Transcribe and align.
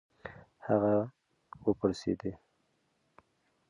هغه 0.65 0.93
و 1.63 1.65
پړسېډی. 1.79 2.33